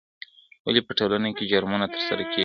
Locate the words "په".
0.87-0.91